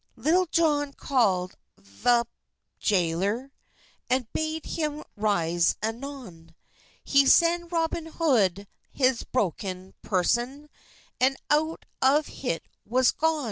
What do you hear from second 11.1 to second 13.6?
And out of hit was gon.